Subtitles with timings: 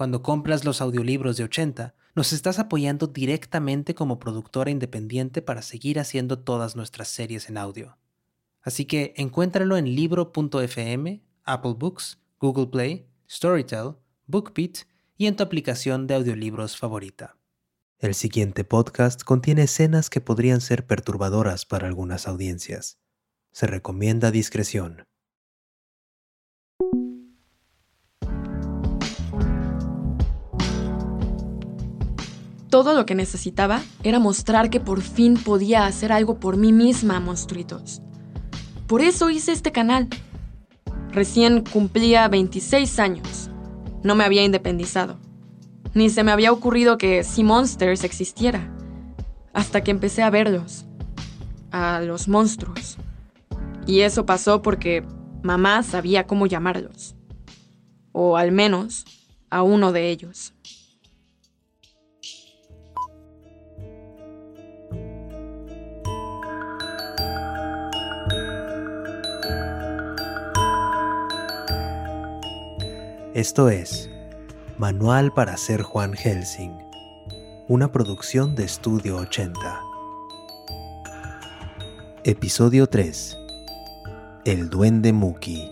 [0.00, 6.00] cuando compras los audiolibros de 80, nos estás apoyando directamente como productora independiente para seguir
[6.00, 7.98] haciendo todas nuestras series en audio.
[8.62, 14.86] Así que encuéntralo en libro.fm, Apple Books, Google Play, Storytel, BookBeat
[15.18, 17.36] y en tu aplicación de audiolibros favorita.
[17.98, 22.98] El siguiente podcast contiene escenas que podrían ser perturbadoras para algunas audiencias.
[23.52, 25.04] Se recomienda discreción.
[32.70, 37.18] Todo lo que necesitaba era mostrar que por fin podía hacer algo por mí misma,
[37.18, 38.00] monstruitos.
[38.86, 40.08] Por eso hice este canal.
[41.10, 43.50] Recién cumplía 26 años.
[44.04, 45.18] No me había independizado.
[45.94, 48.72] Ni se me había ocurrido que Sea Monsters existiera.
[49.52, 50.86] Hasta que empecé a verlos.
[51.72, 52.98] A los monstruos.
[53.84, 55.04] Y eso pasó porque
[55.42, 57.16] mamá sabía cómo llamarlos.
[58.12, 59.04] O al menos
[59.50, 60.54] a uno de ellos.
[73.34, 74.10] Esto es
[74.76, 76.76] Manual para ser Juan Helsing,
[77.68, 79.80] una producción de Estudio 80.
[82.24, 83.38] Episodio 3.
[84.44, 85.70] El Duende Muki.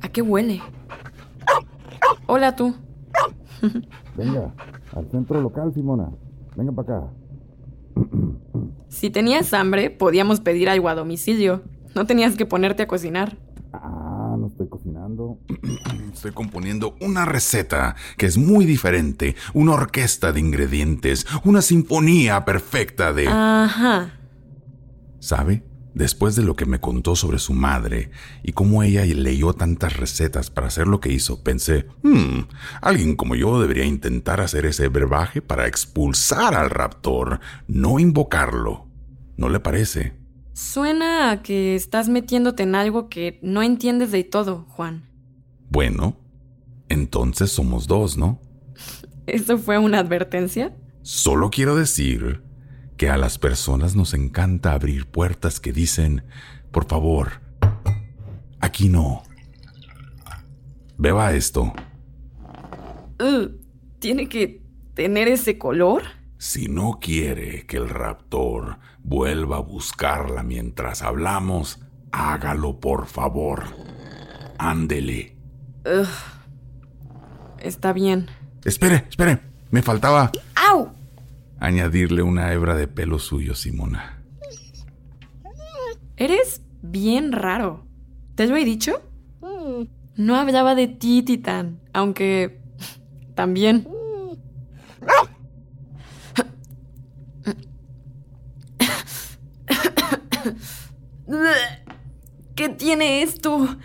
[0.00, 0.62] ¿a qué huele?
[2.28, 2.76] Hola tú.
[4.20, 4.54] Venga,
[4.92, 6.10] al centro local, Simona.
[6.54, 7.10] Venga para acá.
[8.88, 11.62] Si tenías hambre, podíamos pedir algo a domicilio.
[11.94, 13.38] No tenías que ponerte a cocinar.
[13.72, 15.38] Ah, no estoy cocinando.
[16.12, 23.14] Estoy componiendo una receta que es muy diferente, una orquesta de ingredientes, una sinfonía perfecta
[23.14, 23.26] de...
[23.26, 24.10] Ajá.
[25.18, 25.62] ¿Sabe?
[25.94, 28.10] Después de lo que me contó sobre su madre
[28.42, 32.42] y cómo ella leyó tantas recetas para hacer lo que hizo, pensé, hmm,
[32.80, 38.86] alguien como yo debería intentar hacer ese brebaje para expulsar al raptor, no invocarlo.
[39.36, 40.14] ¿No le parece?
[40.52, 45.08] Suena a que estás metiéndote en algo que no entiendes de todo, Juan.
[45.70, 46.16] Bueno,
[46.88, 48.40] entonces somos dos, ¿no?
[49.26, 50.76] ¿Eso fue una advertencia?
[51.02, 52.42] Solo quiero decir
[53.00, 56.22] que a las personas nos encanta abrir puertas que dicen,
[56.70, 57.40] por favor,
[58.60, 59.22] aquí no.
[60.98, 61.72] Beba esto.
[63.18, 63.48] Uh,
[64.00, 64.60] ¿Tiene que
[64.92, 66.02] tener ese color?
[66.36, 71.80] Si no quiere que el raptor vuelva a buscarla mientras hablamos,
[72.12, 73.64] hágalo por favor.
[74.58, 75.38] Ándele.
[77.60, 78.28] Está bien.
[78.62, 79.40] Espere, espere.
[79.70, 80.32] Me faltaba.
[81.60, 84.22] Añadirle una hebra de pelo suyo, Simona.
[86.16, 87.86] Eres bien raro.
[88.34, 89.02] ¿Te lo he dicho?
[90.16, 92.60] No hablaba de ti, Titán, aunque
[93.34, 93.86] también.
[102.54, 103.76] ¿Qué tiene esto?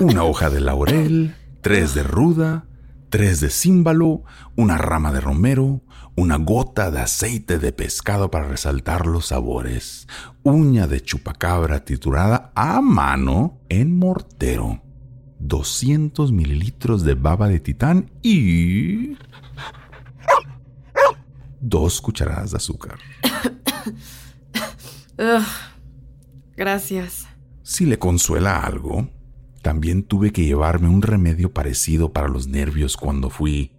[0.00, 2.66] Una hoja de laurel, tres de ruda,
[3.10, 4.22] tres de címbalo,
[4.56, 5.82] una rama de romero,
[6.16, 10.06] una gota de aceite de pescado para resaltar los sabores,
[10.42, 14.82] uña de chupacabra triturada a mano en mortero,
[15.38, 19.16] 200 mililitros de baba de titán y...
[21.60, 22.98] dos cucharadas de azúcar.
[25.18, 25.44] Ugh.
[26.56, 27.26] Gracias.
[27.62, 29.08] Si le consuela algo,
[29.62, 33.72] también tuve que llevarme un remedio parecido para los nervios cuando fui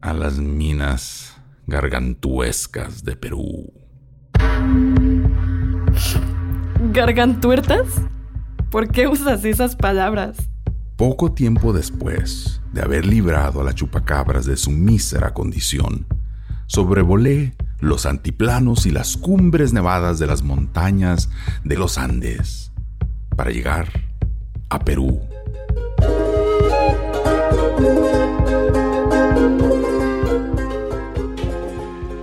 [0.00, 1.36] a las minas
[1.66, 3.72] gargantuescas de Perú.
[6.92, 7.86] ¿Gargantuertas?
[8.70, 10.36] ¿Por qué usas esas palabras?
[10.96, 16.06] Poco tiempo después de haber librado a las chupacabras de su mísera condición,
[16.66, 21.30] sobrevolé los antiplanos y las cumbres nevadas de las montañas
[21.64, 22.72] de los Andes
[23.36, 23.88] para llegar
[24.68, 25.20] a Perú.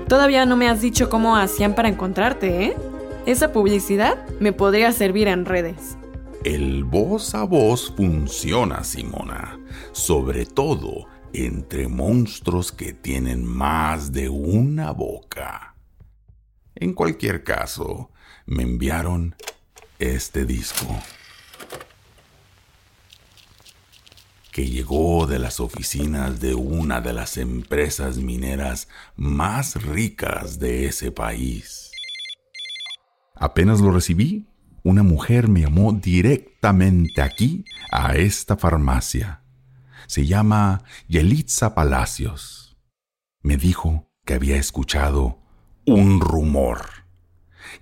[0.08, 2.78] Todavía no me has dicho cómo hacían para encontrarte, ¿eh?
[3.26, 5.98] Esa publicidad me podría servir en redes.
[6.46, 9.60] El voz a voz funciona, Simona,
[9.92, 15.76] sobre todo entre monstruos que tienen más de una boca.
[16.76, 18.12] En cualquier caso,
[18.46, 19.36] me enviaron
[20.00, 20.86] este disco.
[24.58, 31.12] Que llegó de las oficinas de una de las empresas mineras más ricas de ese
[31.12, 31.92] país.
[33.36, 34.48] Apenas lo recibí,
[34.82, 39.44] una mujer me llamó directamente aquí, a esta farmacia.
[40.08, 42.80] Se llama Yelitza Palacios.
[43.44, 45.38] Me dijo que había escuchado
[45.86, 46.97] un rumor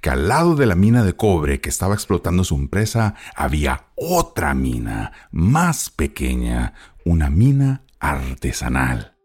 [0.06, 4.54] que al lado de la mina de cobre que estaba explotando su empresa había otra
[4.54, 6.75] mina más pequeña,
[7.06, 9.16] una mina artesanal.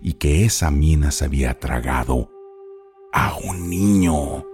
[0.00, 2.30] Y que esa mina se había tragado
[3.12, 4.44] a un niño.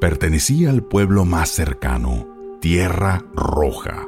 [0.00, 2.28] Pertenecía al pueblo más cercano,
[2.60, 4.06] Tierra Roja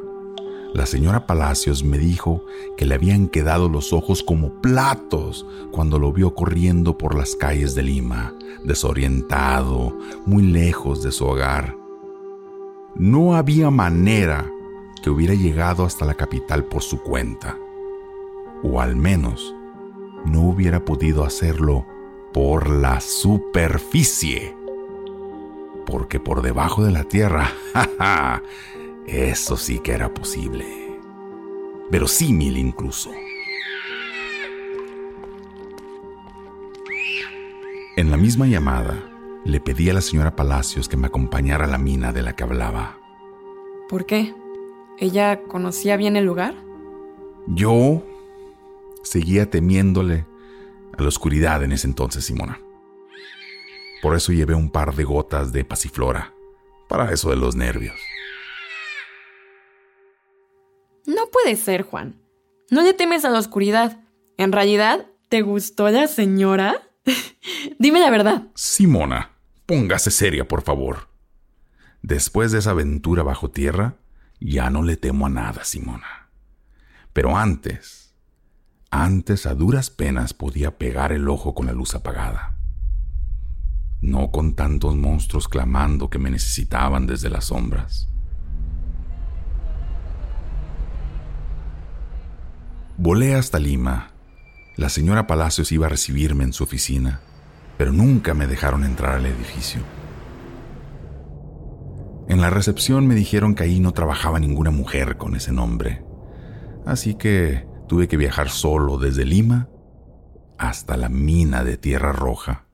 [0.72, 2.44] la señora Palacios me dijo
[2.76, 7.74] que le habían quedado los ojos como platos cuando lo vio corriendo por las calles
[7.74, 8.34] de Lima,
[8.64, 9.96] desorientado,
[10.26, 11.76] muy lejos de su hogar.
[12.94, 14.50] No había manera
[15.02, 17.56] que hubiera llegado hasta la capital por su cuenta,
[18.62, 19.54] o al menos
[20.24, 21.86] no hubiera podido hacerlo
[22.32, 24.54] por la superficie,
[25.86, 28.42] porque por debajo de la tierra, jaja,
[29.10, 30.64] eso sí que era posible.
[31.90, 33.10] Verosímil incluso.
[37.96, 39.02] En la misma llamada,
[39.44, 42.44] le pedí a la señora Palacios que me acompañara a la mina de la que
[42.44, 42.98] hablaba.
[43.88, 44.32] ¿Por qué?
[44.98, 46.54] ¿Ella conocía bien el lugar?
[47.48, 48.02] Yo
[49.02, 50.26] seguía temiéndole
[50.96, 52.60] a la oscuridad en ese entonces, Simona.
[54.02, 56.32] Por eso llevé un par de gotas de pasiflora,
[56.88, 57.98] para eso de los nervios.
[61.32, 62.20] Puede ser, Juan.
[62.70, 64.00] No le temes a la oscuridad.
[64.36, 66.76] ¿En realidad te gustó la señora?
[67.78, 68.48] Dime la verdad.
[68.54, 69.32] Simona,
[69.66, 71.08] póngase seria, por favor.
[72.02, 73.96] Después de esa aventura bajo tierra,
[74.40, 76.30] ya no le temo a nada, Simona.
[77.12, 78.14] Pero antes,
[78.90, 82.56] antes a duras penas podía pegar el ojo con la luz apagada.
[84.00, 88.08] No con tantos monstruos clamando que me necesitaban desde las sombras.
[93.02, 94.10] Volé hasta Lima.
[94.76, 97.20] La señora Palacios iba a recibirme en su oficina,
[97.78, 99.80] pero nunca me dejaron entrar al edificio.
[102.28, 106.04] En la recepción me dijeron que ahí no trabajaba ninguna mujer con ese nombre,
[106.84, 109.70] así que tuve que viajar solo desde Lima
[110.58, 112.66] hasta la mina de Tierra Roja.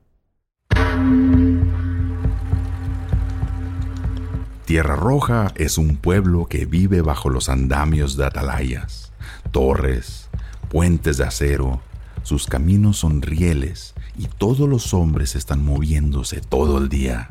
[4.65, 9.06] Tierra Roja es un pueblo que vive bajo los andamios de atalayas
[9.51, 10.29] torres,
[10.69, 11.81] puentes de acero,
[12.23, 17.29] sus caminos son rieles y todos los hombres están moviéndose todo el día.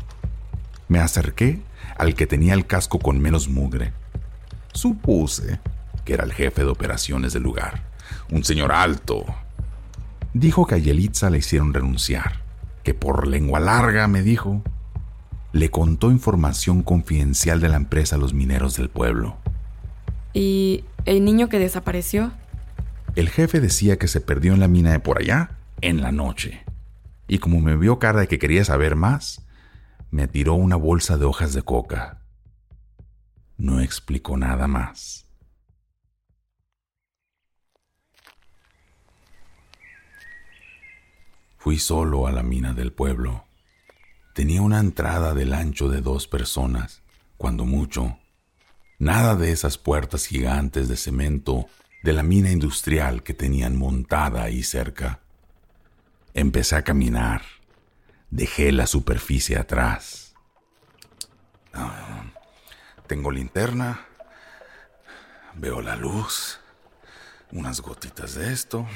[0.89, 1.61] Me acerqué
[1.99, 3.93] al que tenía el casco con menos mugre.
[4.73, 5.61] Supuse
[6.05, 7.83] que era el jefe de operaciones del lugar,
[8.31, 9.25] un señor alto.
[10.33, 12.41] Dijo que a Yelitza le hicieron renunciar,
[12.83, 14.63] que por lengua larga, me dijo,
[15.53, 19.37] le contó información confidencial de la empresa a los mineros del pueblo.
[20.33, 22.33] ¿Y el niño que desapareció?
[23.15, 26.65] El jefe decía que se perdió en la mina de por allá en la noche.
[27.29, 29.47] Y como me vio cara de que quería saber más,
[30.11, 32.23] me tiró una bolsa de hojas de coca.
[33.57, 35.27] No explicó nada más.
[41.57, 43.45] Fui solo a la mina del pueblo.
[44.35, 47.03] Tenía una entrada del ancho de dos personas,
[47.39, 48.19] cuando mucho,
[48.99, 51.67] Nada de esas puertas gigantes de cemento
[52.03, 55.21] de la mina industrial que tenían montada ahí cerca.
[56.33, 57.43] Empecé a caminar.
[58.31, 60.35] Dejé la superficie atrás.
[63.07, 64.07] Tengo linterna.
[65.55, 66.59] Veo la luz.
[67.53, 68.87] Unas gotitas de esto.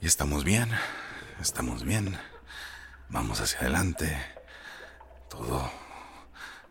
[0.00, 0.70] Y estamos bien.
[1.40, 2.18] Estamos bien.
[3.08, 4.16] Vamos hacia adelante.
[5.28, 5.70] Todo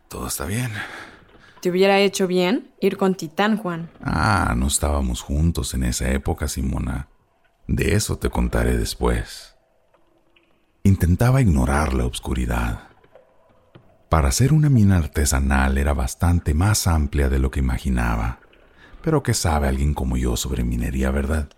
[0.10, 0.72] todo está bien.
[1.62, 3.90] ¿Te hubiera hecho bien ir con Titán, Juan?
[4.02, 7.08] Ah, no estábamos juntos en esa época, Simona.
[7.68, 9.56] De eso te contaré después.
[10.84, 12.88] Intentaba ignorar la oscuridad.
[14.10, 18.40] Para ser una mina artesanal era bastante más amplia de lo que imaginaba.
[19.04, 21.50] Pero ¿qué sabe alguien como yo sobre minería, verdad?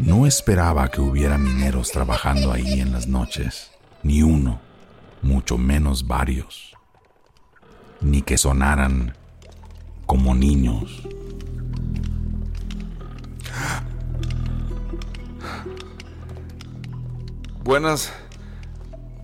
[0.00, 3.70] No esperaba que hubiera mineros trabajando ahí en las noches,
[4.02, 4.58] ni uno,
[5.20, 6.74] mucho menos varios,
[8.00, 9.14] ni que sonaran
[10.06, 11.02] como niños.
[17.62, 18.10] Buenas.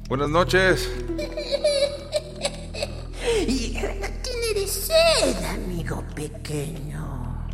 [0.09, 0.91] Buenas noches.
[3.49, 7.49] Y no tiene sed, amigo pequeño.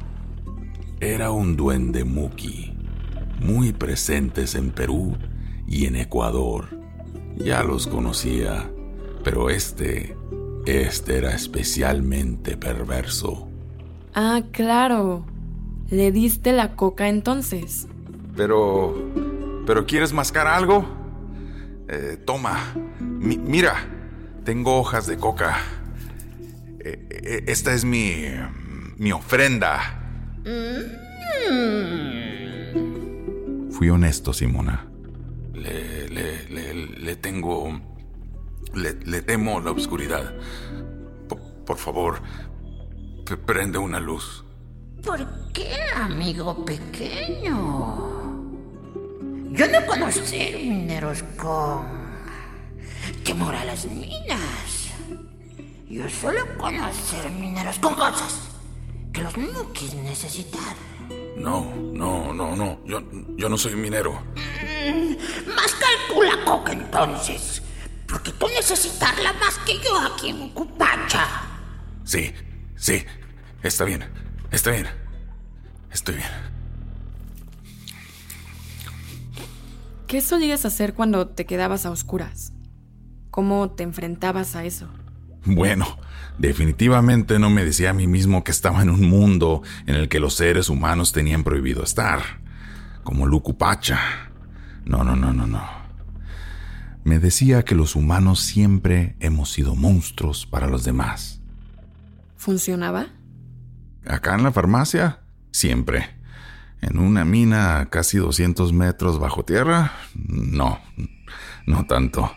[1.00, 2.72] Era un duende Muki,
[3.42, 5.16] muy presentes en Perú
[5.66, 6.80] y en Ecuador.
[7.37, 8.70] Ya los conocía,
[9.25, 10.16] pero este,
[10.66, 13.49] este era especialmente perverso.
[14.14, 15.25] Ah, claro.
[15.90, 17.88] Le diste la coca entonces.
[18.37, 19.11] Pero...
[19.66, 20.84] ¿Pero quieres mascar algo?
[21.88, 22.58] Eh, toma.
[22.99, 23.76] Mi- mira,
[24.44, 25.56] tengo hojas de coca.
[26.80, 28.25] Eh, eh, esta es mi...
[28.96, 30.00] mi ofrenda.
[33.82, 34.86] Fui honesto, Simona.
[35.54, 37.80] Le, le, le, le tengo...
[38.74, 40.36] Le, le temo la oscuridad.
[41.28, 42.22] Por, por favor,
[43.44, 44.44] prende una luz.
[45.04, 47.58] ¿Por qué, amigo pequeño?
[49.50, 51.84] Yo no conocer mineros con
[53.24, 54.92] temor a las minas.
[55.88, 58.48] Yo solo conocer mineros con cosas
[59.12, 60.91] que los mukis necesitan.
[61.36, 62.78] No, no, no, no.
[62.84, 63.02] Yo,
[63.36, 64.22] yo no soy minero.
[65.54, 67.62] Más calcula coca entonces.
[68.06, 71.26] Porque tú necesitarla más que yo aquí en Cupacha.
[72.04, 72.32] Sí,
[72.76, 73.04] sí.
[73.62, 74.04] Está bien.
[74.50, 74.88] Está bien.
[75.90, 76.28] Estoy bien.
[80.06, 82.52] ¿Qué solías hacer cuando te quedabas a oscuras?
[83.30, 84.88] ¿Cómo te enfrentabas a eso?
[85.46, 85.86] Bueno,
[86.38, 90.20] definitivamente no me decía a mí mismo que estaba en un mundo en el que
[90.20, 92.20] los seres humanos tenían prohibido estar,
[93.02, 94.00] como Lucupacha.
[94.84, 95.82] No, no, no, no, no.
[97.04, 101.40] Me decía que los humanos siempre hemos sido monstruos para los demás.
[102.36, 103.08] ¿Funcionaba?
[104.06, 105.20] Acá en la farmacia,
[105.50, 106.10] siempre.
[106.80, 110.80] En una mina a casi 200 metros bajo tierra, no,
[111.66, 112.32] no tanto.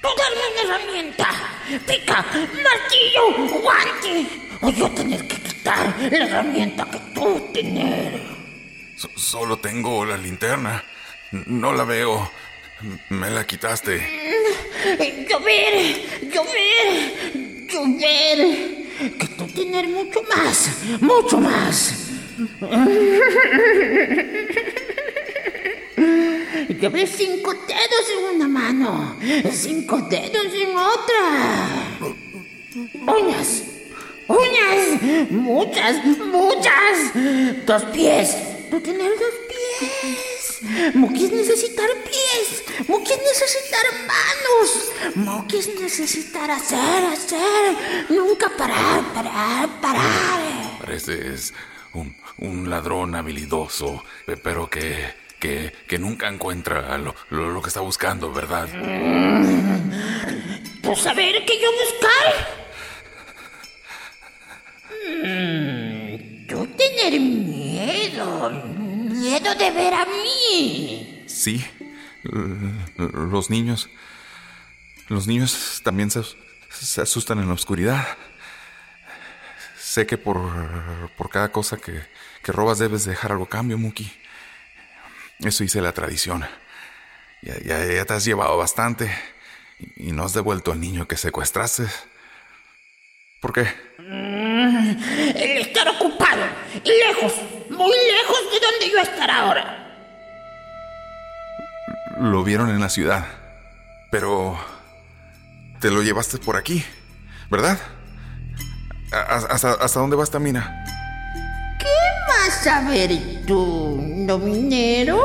[0.00, 1.55] Tú darme una herramienta.
[1.86, 2.24] Pica,
[2.62, 4.26] martillo, guante.
[4.62, 8.22] O yo tener que quitar la herramienta que tú tener.
[8.96, 10.82] So- solo tengo la linterna.
[11.32, 12.30] No la veo.
[13.08, 13.98] Me la quitaste.
[15.28, 18.38] Llover, llover, llover.
[19.18, 20.70] Que tú tener mucho más,
[21.00, 22.02] mucho más.
[26.68, 29.16] Llevé cinco dedos en una mano,
[29.52, 31.88] cinco dedos en otra.
[33.06, 33.62] Uñas,
[34.28, 37.64] uñas, muchas, muchas.
[37.66, 38.36] Dos pies.
[38.70, 40.94] Tú tener dos pies.
[40.94, 42.88] Mukis necesitar pies.
[42.88, 44.90] Mukis necesitar manos.
[45.14, 47.76] Mukis necesitar hacer, hacer.
[48.10, 50.78] Nunca parar, parar, parar.
[50.80, 51.54] Pareces
[51.94, 57.68] un, un ladrón habilidoso, pe- pero que, que, que nunca encuentra lo, lo- lo que
[57.68, 58.68] está buscando, ¿verdad?
[60.82, 62.56] Pues saber que yo buscar.
[65.24, 68.50] Mm, tú tener miedo.
[68.50, 71.24] Miedo de ver a mí.
[71.28, 71.64] Sí.
[72.94, 73.88] Los niños.
[75.08, 76.22] Los niños también se,
[76.70, 78.06] se asustan en la oscuridad.
[79.78, 80.38] Sé que por,
[81.16, 82.02] por cada cosa que,
[82.42, 84.10] que robas debes dejar algo a cambio, Muki.
[85.40, 86.46] Eso hice la tradición.
[87.42, 89.14] Ya, ya, ya te has llevado bastante
[89.78, 91.84] y, y no has devuelto al niño que secuestraste.
[93.40, 93.66] ¿Por qué?
[93.98, 96.46] El estar ocupado.
[96.84, 97.34] Lejos.
[97.70, 99.82] Muy lejos de donde yo estar ahora.
[102.20, 103.26] Lo vieron en la ciudad.
[104.10, 104.58] Pero...
[105.80, 106.82] Te lo llevaste por aquí,
[107.50, 107.78] ¿verdad?
[109.12, 110.85] ¿Hasta, hasta dónde va esta mina?
[112.46, 115.18] ¿Vas a ver tú, no minero?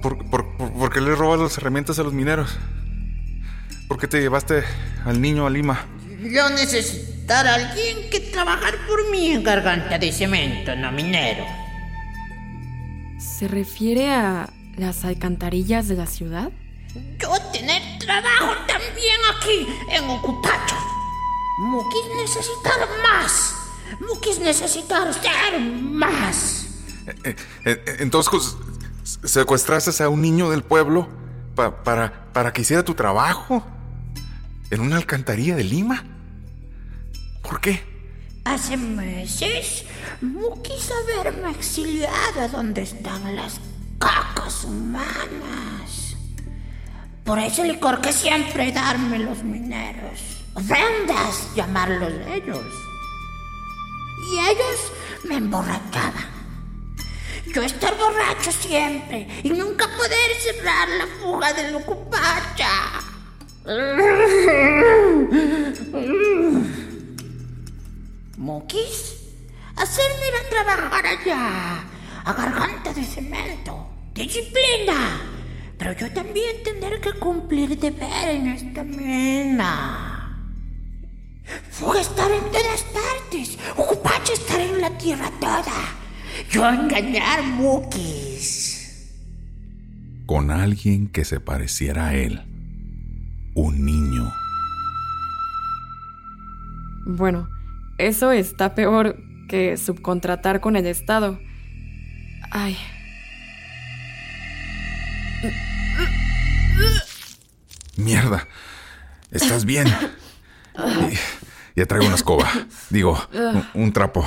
[0.00, 2.56] ¿Por, por, por- por qué le robas las herramientas a los mineros?
[3.88, 4.62] ¿Por qué te llevaste
[5.04, 5.84] al niño a Lima?
[6.22, 11.44] Yo necesitar a alguien que trabajar por mí en garganta de cemento, no minero.
[13.18, 16.50] ¿Se refiere a las alcantarillas de la ciudad?
[17.18, 20.76] Yo tener trabajo también aquí en Ocupacha.
[21.58, 23.54] Mukis necesitar más.
[24.00, 26.66] Mukis necesitar ser más.
[27.24, 31.08] Eh, eh, entonces, pues, ¿secuestraste a un niño del pueblo
[31.54, 33.64] pa- para, para que hiciera tu trabajo?
[34.70, 36.04] ¿En una alcantarilla de Lima?
[37.42, 37.82] ¿Por qué?
[38.44, 39.84] Hace meses
[40.20, 43.60] no quise verme exiliada donde están las
[43.98, 46.16] cacas humanas.
[47.24, 50.20] Por ese licor que siempre darme los mineros.
[50.54, 52.64] Ofrendas, llamarlos ellos.
[54.34, 56.26] Y ellos me emborrachaban.
[57.54, 62.68] Yo estar borracho siempre y nunca poder cerrar la fuga del ocupacha.
[68.36, 69.14] Mokis,
[69.76, 71.84] hacerme ir a trabajar allá,
[72.24, 75.20] a garganta de cemento, disciplina,
[75.78, 80.13] pero yo también tener que cumplir deber en esta mina.
[81.70, 85.94] Fuga estar en todas partes, ocupacha estar en la tierra toda,
[86.50, 89.10] yo engañar Mukis.
[90.26, 92.42] Con alguien que se pareciera a él,
[93.54, 94.32] un niño.
[97.06, 97.48] Bueno,
[97.98, 99.16] eso está peor
[99.48, 101.38] que subcontratar con el Estado.
[102.50, 102.78] Ay.
[107.96, 108.48] Mierda.
[109.30, 109.86] ¿Estás bien?
[111.76, 112.48] Ya traigo una escoba.
[112.90, 114.24] Digo, un, un trapo.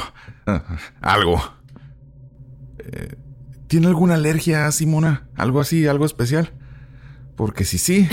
[1.02, 1.42] Algo.
[2.80, 3.16] Eh,
[3.68, 5.28] ¿Tiene alguna alergia, Simona?
[5.36, 6.52] ¿Algo así, algo especial?
[7.36, 8.08] Porque si sí,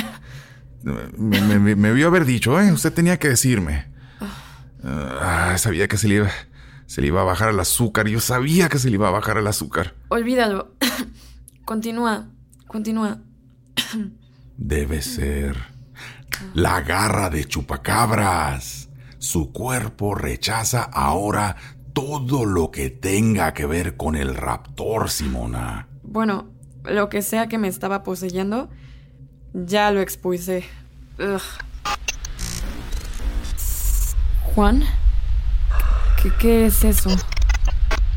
[0.82, 2.72] me, me, me- me vio haber dicho, ¿eh?
[2.72, 3.86] Usted tenía que decirme.
[4.84, 6.30] Ah, sabía que se le, iba,
[6.86, 8.06] se le iba a bajar el azúcar.
[8.08, 9.94] Yo sabía que se le iba a bajar el azúcar.
[10.08, 10.74] Olvídalo.
[11.64, 12.28] continúa,
[12.66, 13.18] continúa.
[14.56, 15.56] Debe ser
[16.54, 18.88] la garra de chupacabras.
[19.18, 21.56] Su cuerpo rechaza ahora
[21.92, 25.88] todo lo que tenga que ver con el raptor, Simona.
[26.02, 26.48] Bueno,
[26.84, 28.68] lo que sea que me estaba poseyendo,
[29.52, 30.64] ya lo expulsé.
[31.18, 31.40] Ugh.
[34.54, 34.84] Juan,
[36.22, 37.10] ¿qué, qué es eso?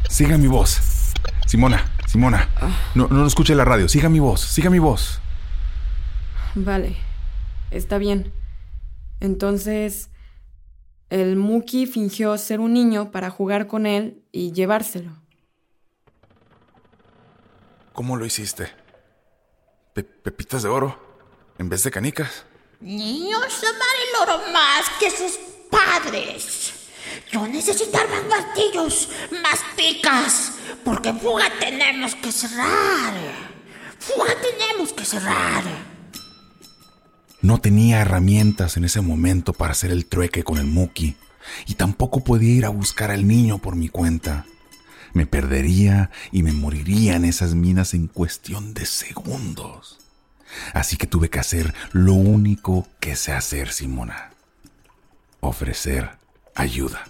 [0.09, 1.13] Siga mi voz.
[1.45, 2.49] Simona, Simona.
[2.95, 3.87] No, no escuche la radio.
[3.87, 5.21] Siga mi voz, siga mi voz.
[6.55, 6.97] Vale,
[7.71, 8.33] está bien.
[9.19, 10.09] Entonces,
[11.09, 15.11] el Muki fingió ser un niño para jugar con él y llevárselo.
[17.93, 18.69] ¿Cómo lo hiciste?
[19.93, 20.99] Pe- ¿Pepitas de oro?
[21.57, 22.45] ¿En vez de canicas?
[22.79, 25.39] Niños amar el oro más que sus
[25.71, 26.73] padres.
[27.31, 29.09] Yo necesitar más martillos,
[29.41, 30.53] más picas,
[30.83, 33.13] porque fuga tenemos que cerrar.
[33.97, 35.63] Fuga tenemos que cerrar.
[37.41, 41.15] No tenía herramientas en ese momento para hacer el trueque con el Muki
[41.65, 44.45] y tampoco podía ir a buscar al niño por mi cuenta.
[45.13, 49.99] Me perdería y me moriría en esas minas en cuestión de segundos.
[50.73, 54.31] Así que tuve que hacer lo único que sé hacer, Simona.
[55.39, 56.17] Ofrecer
[56.55, 57.03] ayuda.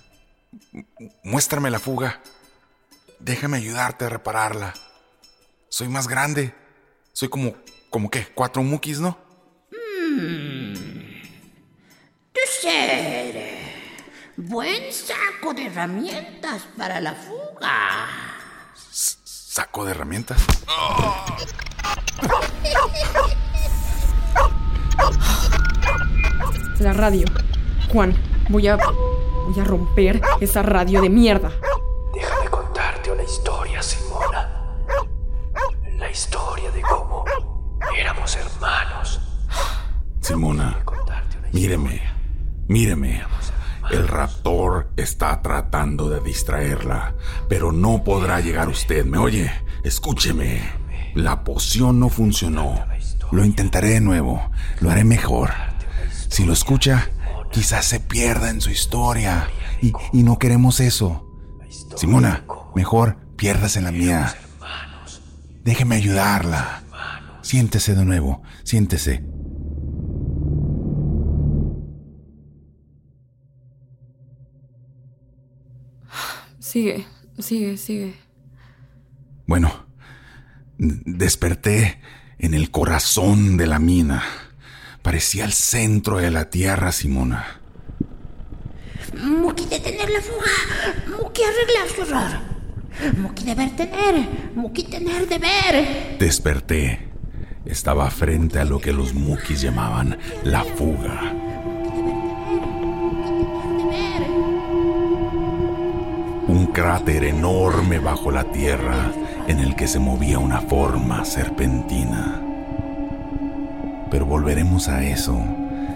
[1.24, 2.22] Muéstrame la fuga.
[3.20, 4.74] Déjame ayudarte a repararla.
[5.70, 6.54] Soy más grande.
[7.14, 7.56] Soy como,
[7.90, 9.27] como qué, cuatro mukis, ¿no?
[10.18, 10.24] Tu
[12.60, 13.36] ser.
[14.36, 18.08] Buen saco de herramientas para la fuga.
[18.74, 20.44] Saco de herramientas.
[26.80, 27.28] La radio.
[27.92, 28.16] Juan,
[28.50, 28.78] voy a.
[28.78, 31.52] Voy a romper esa radio de mierda.
[41.58, 42.02] Míreme,
[42.68, 43.22] míreme.
[43.90, 47.16] El raptor está tratando de distraerla,
[47.50, 49.06] pero no podrá llegar usted.
[49.06, 49.52] ¿Me oye?
[49.84, 50.62] Escúcheme.
[51.16, 52.86] La poción no funcionó.
[53.32, 54.52] Lo intentaré de nuevo.
[54.82, 55.50] Lo haré mejor.
[56.30, 57.10] Si lo escucha,
[57.52, 59.50] quizás se pierda en su historia.
[59.82, 61.26] Y, y no queremos eso.
[61.96, 62.44] Simona,
[62.76, 64.36] mejor pierdas en la mía.
[65.64, 66.84] Déjeme ayudarla.
[67.42, 68.44] Siéntese de nuevo.
[68.64, 69.24] Siéntese.
[76.78, 77.08] Sigue,
[77.40, 78.14] sigue, sigue.
[79.48, 79.88] Bueno,
[80.78, 82.00] desperté
[82.38, 84.24] en el corazón de la mina.
[85.02, 87.62] Parecía el centro de la tierra, Simona.
[89.20, 91.18] Muki detener la fuga.
[91.18, 93.22] Muki arreglar su error.
[93.24, 94.30] Muki deber tener.
[94.54, 96.18] Muki tener deber.
[96.20, 97.10] Desperté.
[97.66, 101.47] Estaba frente a lo que los mukis llamaban la fuga.
[106.48, 109.12] Un cráter enorme bajo la tierra
[109.48, 112.42] en el que se movía una forma serpentina.
[114.10, 115.38] Pero volveremos a eso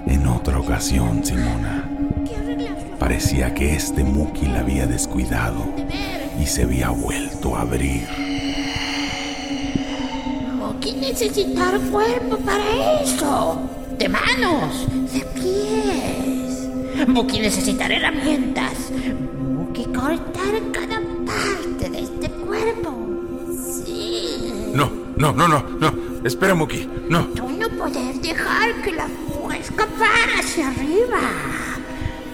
[0.06, 1.88] en otra ocasión, Simona.
[3.00, 5.66] Parecía que este Muki la había descuidado
[6.40, 8.08] y se había vuelto a abrir.
[10.58, 13.62] Muki necesita cuerpo para eso.
[13.98, 17.08] De manos, de pies.
[17.08, 18.92] Muki necesitará herramientas.
[19.72, 22.94] Muki cortar cada parte de este cuerpo.
[23.86, 24.72] Sí.
[24.74, 25.94] No, no, no, no, no.
[26.26, 26.90] Espera, Muki.
[27.08, 27.24] No.
[27.28, 31.22] Tú no puedes dejar que la fuga escapara hacia arriba.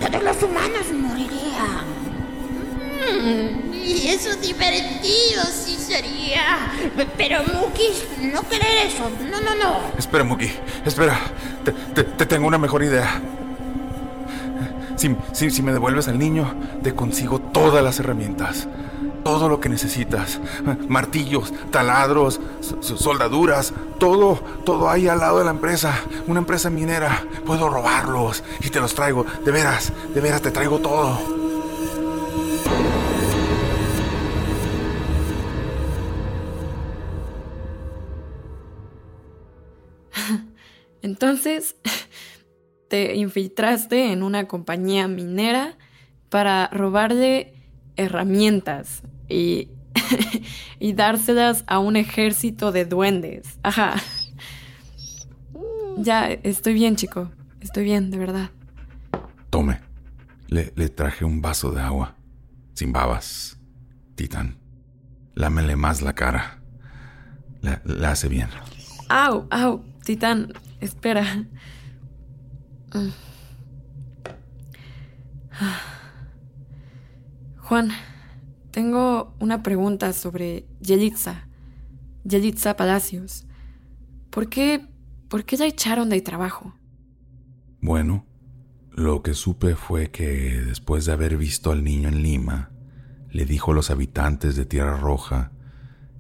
[0.02, 1.86] Todos los humanos morirían.
[3.06, 6.72] Mm, y eso divertido sí sería.
[7.18, 9.12] Pero Mukis, no querer eso.
[9.30, 9.92] No, no, no.
[9.96, 10.50] Espera, Muki.
[10.86, 11.20] Espera.
[11.64, 13.22] Te, te- te tengo una mejor idea.
[14.98, 15.16] Si,
[15.52, 18.68] si- me devuelves al niño, te consigo todas las herramientas.
[19.24, 20.40] Todo lo que necesitas.
[20.90, 23.74] Martillos, taladros, so- soldaduras.
[24.00, 25.94] Todo, todo ahí al lado de la empresa.
[26.28, 27.24] Una empresa minera.
[27.46, 29.26] Puedo robarlos y te los traigo.
[29.46, 31.18] De veras, de veras te traigo todo.
[41.02, 41.76] Entonces,
[42.88, 45.78] te infiltraste en una compañía minera
[46.30, 47.54] para robarle
[47.96, 49.70] herramientas y,
[50.80, 53.60] y dárselas a un ejército de duendes.
[53.64, 53.96] Ajá.
[55.98, 57.32] Ya, estoy bien, chico.
[57.60, 58.52] Estoy bien, de verdad.
[59.50, 59.80] Tome.
[60.48, 62.16] Le, le traje un vaso de agua.
[62.74, 63.60] Sin babas.
[64.16, 64.58] Titán.
[65.34, 66.62] Lámele más la cara.
[67.62, 68.48] La, la hace bien.
[69.10, 71.46] Au, au, Titán, espera.
[72.94, 73.10] Mm.
[77.58, 77.90] Juan,
[78.72, 81.48] tengo una pregunta sobre Yelitza.
[82.24, 83.46] Yelitza Palacios.
[84.30, 84.88] ¿Por qué,
[85.28, 86.74] por qué la echaron del trabajo?
[87.82, 88.26] Bueno,
[88.92, 92.72] lo que supe fue que después de haber visto al niño en Lima,
[93.30, 95.52] le dijo a los habitantes de Tierra Roja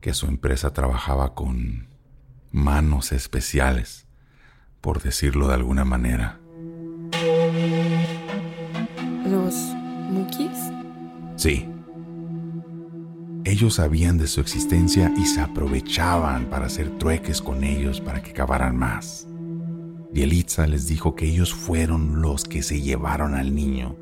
[0.02, 1.88] que su empresa trabajaba con
[2.52, 4.08] manos especiales,
[4.82, 6.40] por decirlo de alguna manera.
[11.48, 11.66] Sí.
[13.46, 18.34] Ellos sabían de su existencia y se aprovechaban para hacer trueques con ellos para que
[18.34, 19.30] cavaran más.
[20.12, 23.96] Yelitza les dijo que ellos fueron los que se llevaron al niño.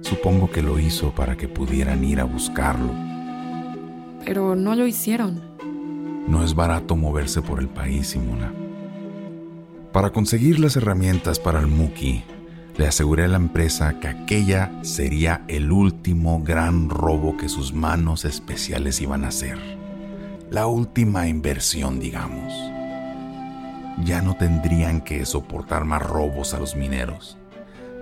[0.00, 2.94] Supongo que lo hizo para que pudieran ir a buscarlo.
[4.24, 5.42] Pero no lo hicieron.
[6.26, 8.50] No es barato moverse por el país, Simona.
[9.92, 12.24] Para conseguir las herramientas para el Muki,
[12.80, 18.24] le aseguré a la empresa que aquella sería el último gran robo que sus manos
[18.24, 19.58] especiales iban a hacer.
[20.48, 22.54] La última inversión, digamos.
[24.02, 27.36] Ya no tendrían que soportar más robos a los mineros.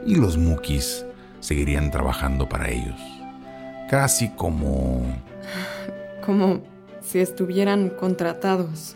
[0.07, 1.05] Y los Mukis
[1.41, 3.01] seguirían trabajando para ellos.
[3.91, 5.03] Casi como
[6.25, 6.61] Como
[7.01, 8.95] si estuvieran contratados.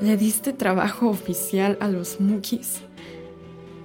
[0.00, 2.82] ¿Le diste trabajo oficial a los Mukis?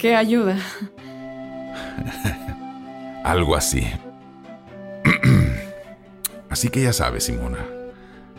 [0.01, 0.57] ¿Qué ayuda?
[3.23, 3.85] Algo así.
[6.49, 7.59] así que ya sabes, Simona.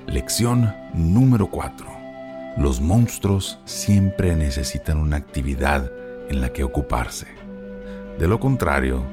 [0.09, 1.87] Lección número 4.
[2.57, 5.88] Los monstruos siempre necesitan una actividad
[6.29, 7.29] en la que ocuparse.
[8.18, 9.05] De lo contrario,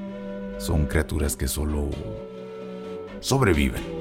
[0.57, 1.91] son criaturas que solo
[3.19, 3.98] sobreviven.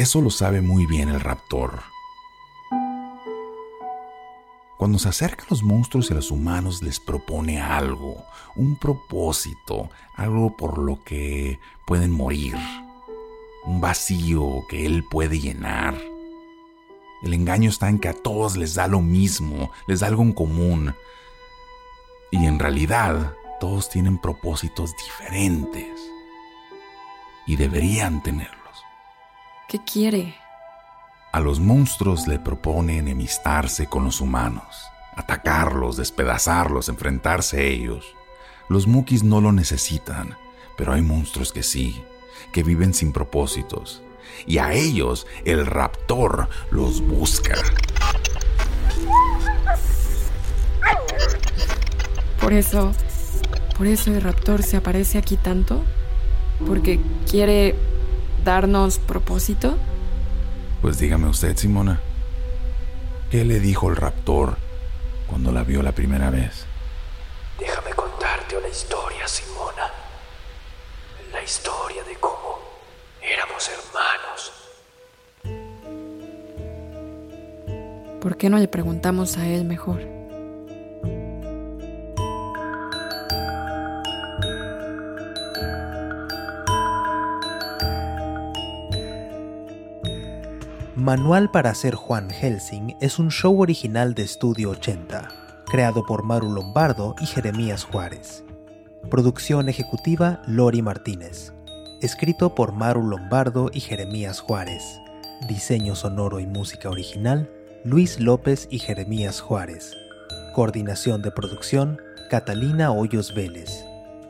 [0.00, 1.82] Eso lo sabe muy bien el raptor.
[4.78, 8.24] Cuando se acercan los monstruos y los humanos les propone algo,
[8.56, 12.56] un propósito, algo por lo que pueden morir,
[13.66, 16.00] un vacío que él puede llenar.
[17.22, 20.32] El engaño está en que a todos les da lo mismo, les da algo en
[20.32, 20.94] común.
[22.30, 26.00] Y en realidad todos tienen propósitos diferentes.
[27.46, 28.59] Y deberían tenerlos.
[29.70, 30.34] ¿Qué quiere?
[31.30, 34.64] A los monstruos le propone enemistarse con los humanos,
[35.14, 38.04] atacarlos, despedazarlos, enfrentarse a ellos.
[38.68, 40.36] Los Mukis no lo necesitan,
[40.76, 42.02] pero hay monstruos que sí,
[42.52, 44.02] que viven sin propósitos.
[44.44, 47.54] Y a ellos el raptor los busca.
[52.40, 52.90] Por eso,
[53.78, 55.84] por eso el raptor se aparece aquí tanto,
[56.66, 56.98] porque
[57.30, 57.76] quiere
[58.44, 59.76] darnos propósito.
[60.82, 62.00] Pues dígame usted, Simona,
[63.30, 64.56] ¿qué le dijo el raptor
[65.26, 66.66] cuando la vio la primera vez?
[67.58, 69.90] Déjame contarte una historia, Simona.
[71.32, 72.58] La historia de cómo
[73.22, 74.52] éramos hermanos.
[78.20, 80.19] ¿Por qué no le preguntamos a él mejor?
[91.10, 95.26] Manual para ser Juan Helsing es un show original de Estudio 80,
[95.66, 98.44] creado por Maru Lombardo y Jeremías Juárez.
[99.10, 101.52] Producción ejecutiva Lori Martínez.
[102.00, 105.00] Escrito por Maru Lombardo y Jeremías Juárez.
[105.48, 107.50] Diseño sonoro y música original
[107.82, 109.96] Luis López y Jeremías Juárez.
[110.54, 113.84] Coordinación de producción Catalina Hoyos Vélez.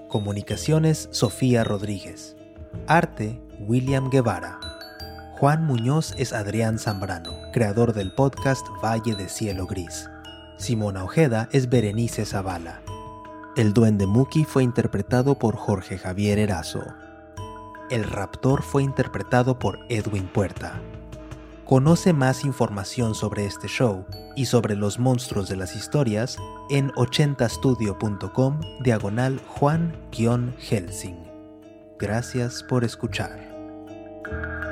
[0.09, 2.39] Comunicaciones Sofía Rodríguez.
[2.87, 4.70] Arte William Guevara.
[5.41, 10.11] Juan Muñoz es Adrián Zambrano, creador del podcast Valle de Cielo Gris.
[10.59, 12.83] Simona Ojeda es Berenice Zavala.
[13.57, 16.85] El duende Muki fue interpretado por Jorge Javier Erazo.
[17.89, 20.79] El raptor fue interpretado por Edwin Puerta.
[21.65, 24.05] Conoce más información sobre este show
[24.37, 26.37] y sobre los monstruos de las historias
[26.69, 31.17] en 80studio.com diagonal Juan-Helsing.
[31.99, 34.70] Gracias por escuchar.